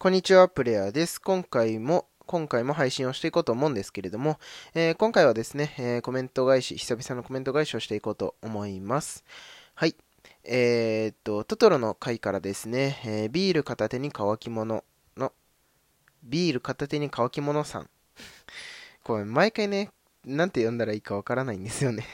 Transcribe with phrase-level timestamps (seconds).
[0.00, 1.20] こんにちは、プレイヤーです。
[1.20, 4.38] 今回も、今回も配信をしていこうと思うんですけれども、
[4.72, 9.24] えー、今回はですね、えー、コメント返し、久々のコメント返しをしていこうと思います。
[9.74, 9.96] はい。
[10.44, 14.84] えー、っと、トトロの回からですね、えー、ビール片手に乾き物
[15.16, 15.32] の、
[16.22, 17.90] ビール片手に乾き物さん。
[19.02, 19.90] これ、毎回ね、
[20.24, 22.06] なんて読んだらいいかわからないんですよね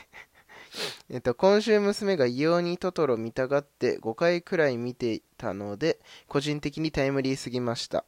[1.10, 5.98] えっと、今週娘が異様にトトロ見たがって5回くらい見ていたので、
[6.28, 8.04] 個人的にタイムリーすぎました。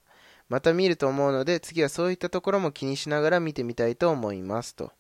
[0.49, 4.93] また見ると思うので、次はそういったところも気にしながら見てみたいと思いますと。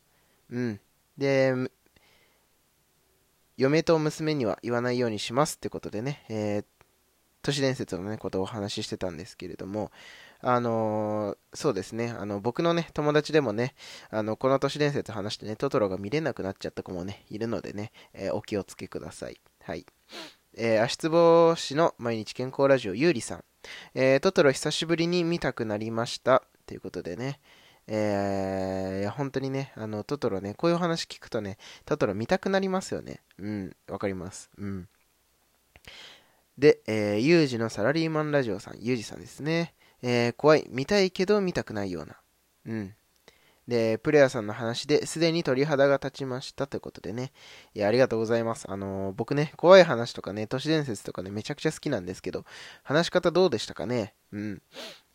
[0.50, 0.80] うん。
[1.16, 1.54] で、
[3.56, 6.64] 嫁と娘には言わないようにしますってことでね、えー、
[7.40, 9.90] 都市伝説のね、ことをお話ししてたんですけれども、
[10.40, 13.74] あのー、そうですね、あの、僕のね、友達でもね、
[14.10, 19.40] あの、この都市伝説話してね、トトロが見れなくなっちゃった子もね、いるのでね、えー、お気をつけください。
[19.62, 19.86] はい。
[20.56, 23.44] えー、足つぼ市の毎日健康ラジオ、ゆうりさん。
[23.94, 26.42] えー、トトロ久しぶりに見たくなりました。
[26.66, 27.40] ということでね、
[27.88, 33.20] えー、いや、本当にね、あの、トトロね、こういう話聞くとね、トトロ見たくなりますよね。
[33.38, 34.50] うん、わかります。
[34.58, 34.88] うん。
[36.58, 39.74] で、えー、ユージのサラリーマンラジオさん、ユージさんですね。
[40.02, 42.16] えー、怖い、見たいけど見たくないような。
[42.66, 42.94] うん。
[43.68, 47.32] で、プレイヤーさんの話ですでに鳥肌が立ちましたということでね。
[47.74, 48.70] いや、ありがとうございます。
[48.70, 52.44] あのー、僕ね、怖い話とかね、都市伝説とかね、めちゃくちゃ好きなんですけど、
[52.84, 54.14] 話し方どうでしたかね？
[54.32, 54.62] うん。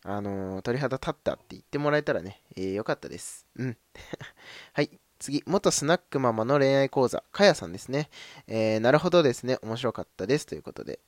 [0.04, 3.46] あのー、鳥肌立ったって言ってもらえたらね、えー、よかったです。
[3.56, 3.76] うん。
[4.74, 4.90] はい。
[5.18, 8.10] 次、元スナックママの恋愛講座、かやさんですね。
[8.48, 9.58] えー、なるほどですね。
[9.62, 10.46] 面白かったです。
[10.46, 10.98] ということで。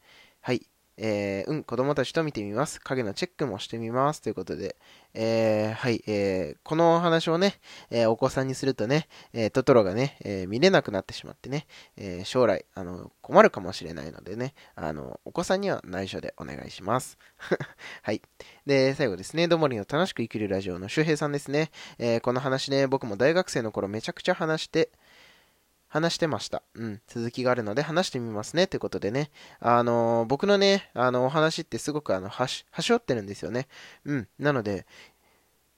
[0.40, 0.66] はい。
[0.96, 2.80] えー、うん、子供たちと見てみます。
[2.80, 4.22] 影のチェックもしてみます。
[4.22, 4.76] ということで、
[5.12, 17.18] えー、はい、えー、このお話をね、えお子さんにするとね、えトトロがね、え見れなくなってしまってね、え将来、あの、困るかもしれないのでね、あの、お子さんには内緒でお願いします。
[18.02, 18.22] はい。
[18.66, 21.70] で、最後ですね、どもりの楽しく生きるラジオの周平さんですね。
[21.98, 24.90] えこの話ね、僕も大学生の頃めちゃくちゃ話して、
[25.94, 26.64] 話してました。
[26.74, 27.00] うん。
[27.06, 28.66] 続きがあるので話してみますね。
[28.66, 29.30] ということでね。
[29.60, 33.68] あのー、僕のね、あの、お話ってすごくあの、はし、はしょってるんですよね。
[34.04, 34.28] うん。
[34.40, 34.86] なので、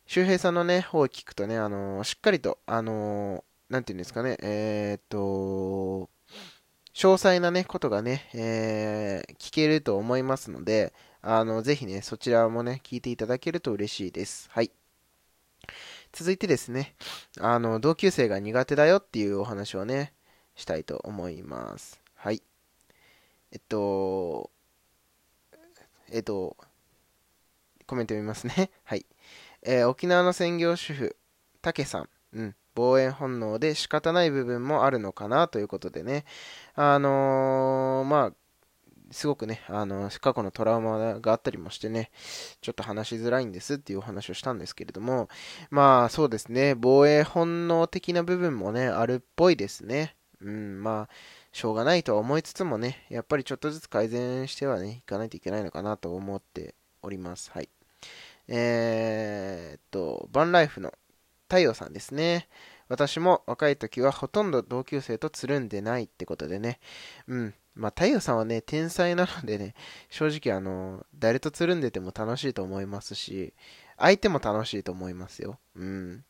[0.06, 6.09] 周平さんのね、方を聞くとね、あのー、しっかりと、あのー、なんていうんですかね、えー、っと、
[6.94, 14.48] 詳細なね、ことがね、えー、聞けると思いますので、あの、ぜひね、そちらもね、聞いていただけると嬉しいです。
[14.50, 14.71] はい。
[16.16, 16.94] 続いてですね、
[17.38, 20.15] あの、同級生が苦手だよっていうお話をね、
[20.54, 22.00] したいと思います。
[22.15, 22.43] はい。
[23.53, 24.50] えっと、
[26.10, 26.56] えっと、
[27.87, 28.71] コメント読みますね。
[28.84, 29.04] はい。
[29.60, 31.16] えー、沖縄の専業主婦、
[31.60, 32.09] たけさん。
[32.33, 32.56] うん。
[32.75, 36.25] 防衛本能で仕方ない部分もあるのかなということでね。
[36.75, 38.33] あのー、まあ、
[39.11, 42.11] すごくね、あの、過去のトラウマがあったりもしてね、
[42.61, 45.28] ちょっと話しづらいんですっていうお話をしたんですけれども、
[45.71, 50.16] まあそうですね、防衛本能的な部分もね、あるっぽいですね。
[50.41, 51.15] うん、まあ、
[51.53, 57.50] しょうがないとは思いつつもね、やっぱりちょっとずつ改善してはね、いかないといけないのかなと思っております。
[57.53, 57.71] はい。
[58.49, 60.93] えー、っと、バンライフの
[61.49, 62.49] 太陽さんですね。
[62.88, 66.78] 私も若い時はほとんど同級生とつるんでないってことでね。
[67.26, 67.54] うん。
[67.74, 69.74] まあ、太陽さんはね、天才なのでね、
[70.08, 73.52] 正直あの、誰とつるんでても楽しいと思いますし、
[73.98, 75.58] 相手も楽しいと思いますよ。
[75.74, 76.24] うん。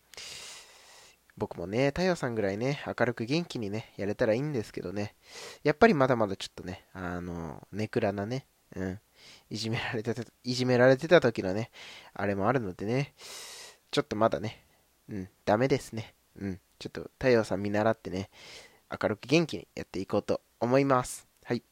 [1.36, 5.14] 僕もね、太陽さんぐらいね、明るく元気にね、やれたらいいんですけどね、
[5.62, 9.00] やっぱりまだまだちょっとね、あの、ネクラなね、うん、
[9.50, 11.70] いじめられてた、いじめられてた時のね、
[12.14, 13.14] あれもあるのでね、
[13.90, 14.64] ちょっとまだね、
[15.10, 16.15] うん、ダメですね。
[16.40, 16.60] うん。
[16.78, 18.30] ちょっと太陽さん見習ってね、
[18.90, 21.26] 明るく元気にやっていこうと思います。
[21.44, 21.62] はい。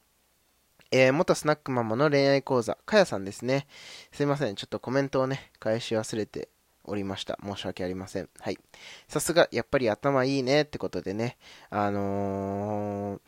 [0.91, 3.67] えー、元スナックママの恋愛講座、かやさんですね。
[4.11, 4.55] すいません。
[4.55, 6.49] ちょっとコメントをね、返し忘れて
[6.83, 7.37] おりました。
[7.43, 8.29] 申し訳ありません。
[8.39, 8.57] はい。
[9.07, 11.37] さすが、やっぱり頭いいねってことでね、
[11.69, 13.19] あのー、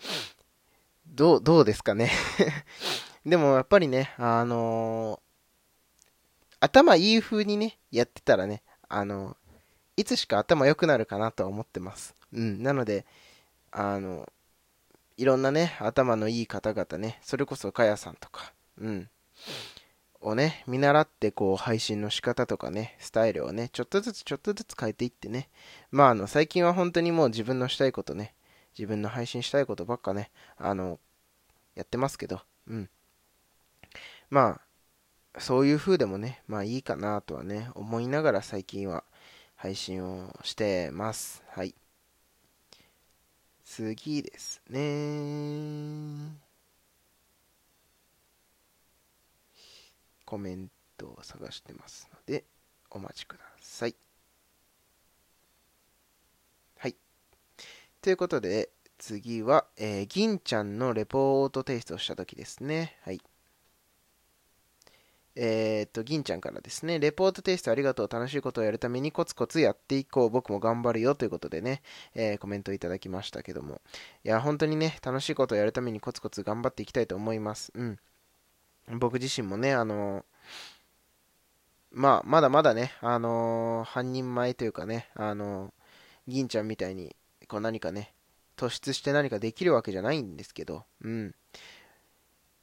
[1.08, 2.12] どう、どうですかね
[3.25, 9.36] でもやっぱりね、あのー、頭いい風にね、やってたらね、あのー、
[9.98, 12.16] いつしか頭良くなるかなとは思ってます。
[12.32, 12.62] うん。
[12.62, 13.06] なので、
[13.72, 14.32] あの、
[15.18, 19.10] いろんなね、頭のいい方々ね、それこそかやさんとか、うん。
[20.22, 25.50] をね、見習ってこう配信の仕方とかね、スタイルをね、ちょっとずつちょっとずつ変えていってね。
[25.90, 28.36] まああの、最近は本当にもう自分のしたいことね、
[28.78, 31.00] 自分の配信したいことばっかね、あの、
[31.74, 32.90] やってますけど、うん。
[34.30, 34.60] ま
[35.34, 39.04] あ、そういう風でもね、まあいいかなとはね、思いながら最近は
[39.57, 41.44] 配信をしてます。
[41.50, 41.74] はい。
[43.65, 46.38] 次ですね。
[50.25, 52.45] コメントを探してますので、
[52.92, 53.95] お待ちください。
[56.77, 56.95] はい。
[58.01, 58.69] ということで、
[59.00, 62.95] 次は、えー、銀ちゃんのレポートテイストをしたときですね。
[63.01, 63.19] はい。
[65.39, 68.10] えー、っと、銀ちゃんからですね、レポートテイストありがとう。
[68.12, 70.30] 楽しいことをやるためにコツコツやっていこう。
[70.31, 71.13] 僕も頑張るよ。
[71.13, 71.84] ということでね、
[72.16, 73.81] えー、コメントいただきましたけども。
[74.25, 77.72] いや、本当にね、楽しいことをやるためにコツコツ頑張っていきたいと思います。
[77.75, 78.00] うん。
[79.00, 80.25] 僕自身もね、あの
[81.92, 85.74] まあ、まだまだね、あの半人前というかね、あの
[86.28, 87.16] 銀ちゃんみたいに、
[87.48, 88.13] こう何かね、
[88.56, 91.36] 突出して何かできるわけじゃないんですけど、うん。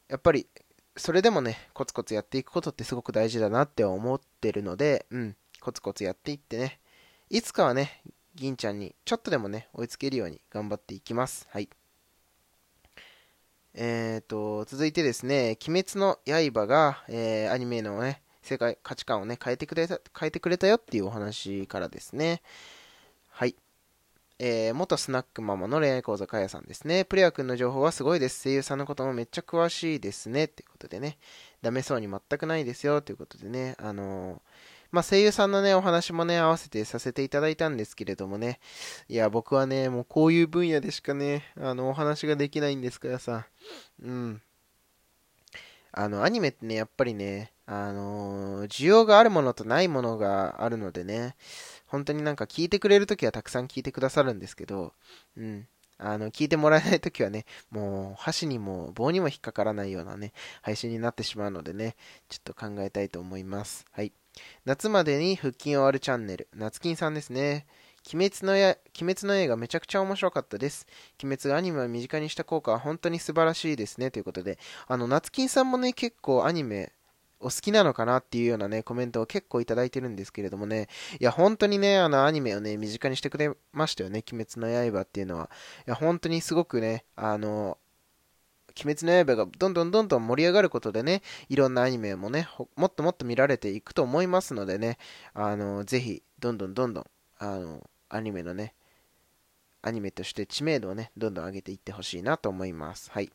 [0.09, 0.49] やっぱり、
[0.97, 6.79] それでもね、コツコツやっていくことってすごく大事だなって思ってるので、うん、コツコツやっていってね、
[7.31, 8.03] いつかはね、
[8.35, 11.49] 銀ちゃんにちょっとでもね、追いつけるように頑張っていきます。
[11.51, 11.69] はい。
[13.75, 22.41] えーと、続いてですね、鬼滅の刃が、えー、アニメのね、世界、価値観をね、変えてくれた、変えてくれたよっていうお話からですね。
[23.31, 23.57] はい。
[24.39, 27.05] えー、元スナックママの恋愛講座かやさんですね。
[27.05, 28.43] プレア君の情報はすごいです。
[28.43, 30.49] 声優さんのこともめっちゃ詳しいですね。
[30.49, 31.19] ということでね。
[31.63, 33.01] ダメそうに全くないですよ。
[33.01, 33.77] ということでね。
[33.79, 34.41] あのー、
[34.91, 38.59] まあ、声優さんのね、お話もね、合わせてさせていただいたんですけれどもね。
[39.09, 43.47] いや、僕はね、もうこういう分野でしかね、あの、お話ができないんですからさ。
[44.03, 44.43] うん。
[45.97, 51.37] あの、アニメってね、やっぱりね、あのー、需要があるものとないものがあるのでね、
[51.87, 54.93] 本当になんか聞いてくれるときはたくさん聞いてくださるんですけど、
[55.37, 55.69] うん。
[55.97, 60.33] あの、聞いてもらえないときはね、もう、箸にも棒にも引っかからないようなね、
[60.63, 61.95] 配信になってしまうのでね、
[62.29, 63.87] ちょっと考えたいと思います。
[63.93, 64.13] はい。
[64.65, 67.67] 夏までに腹筋終わるチャンネル、夏金さんですね。
[68.13, 70.87] 鬼滅のや、鬼滅の映画めちゃくちゃ面白かったです。
[71.23, 74.11] 鬼滅がアニメを身近にした効果は本当に素晴らしいですね。
[74.11, 76.93] ということで、あの、夏金さんもね、結構アニメ、
[77.41, 80.89] お好きなのかなっていうようなね、コメントを結構いただいてるんですけれどもね、
[81.21, 85.51] いや、本当にね、あの、アニメをね、身近にしてくれましたよね、鬼滅の刃っていうのは。
[85.87, 87.79] いや、本当にすごくね、あの、
[88.83, 94.99] 鬼滅の刃がどんどんどんどん盛り上がることでね、いろんなアニメもね、もっともっと見られていくと思いますのでね、
[95.33, 97.05] あの、ぜひ、どんどんどんどん、
[97.39, 97.83] あの、
[98.15, 98.75] アニメのね、
[99.83, 103.11] アニメとして知名度をね、どんどん上げていってほしいなと思います。
[103.11, 103.31] はい。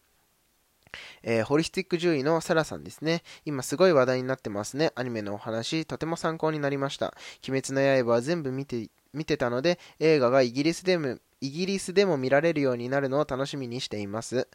[1.21, 3.21] えー、ホリスティック獣医のサラさんですね。
[3.45, 4.91] 今すごい話題になってますね。
[4.95, 7.13] アニメのお話、とても参考になりました。
[7.47, 14.47] 鬼滅の刃は全部見て、見てたので、映画がイギリスでも、イギリスでも見られるようになるのを楽しみにしています。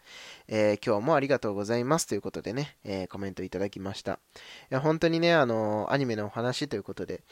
[0.49, 2.07] えー、今日もありがとうございます。
[2.07, 4.15] ということでね、えー、コメントいただきました。
[4.15, 4.17] い
[4.71, 7.23] や、本当にね、あのアニメのお話ということで、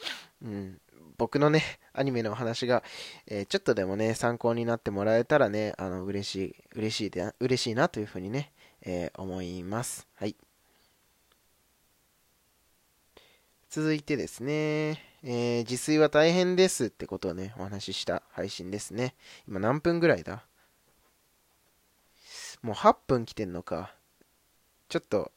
[0.41, 0.79] うん、
[1.17, 1.63] 僕のね、
[1.93, 2.83] アニメのお話が、
[3.27, 8.51] えー、ちょっとでもね、参考になってもらえたらね、あの、嬉しい、嬉しいで、嬉しいなというふうにね、
[8.81, 10.07] えー、思います。
[10.15, 10.35] はい。
[13.69, 19.15] 続いてですね、えー、自炊は大変ですってことをね、お話しした配信ですね。
[19.47, 20.45] 今何分ぐらいだ？
[22.61, 23.93] もう8分来てんのか。
[24.89, 25.31] ちょっと、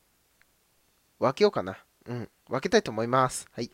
[1.18, 1.78] 分けようかな。
[2.04, 3.48] うん、分けたいと思います。
[3.52, 3.70] はい。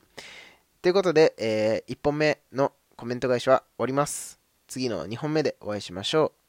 [0.82, 4.40] ということで、えー、1本目のコメント返しは終わります。
[4.66, 6.41] 次の2本目でお会いしましょう。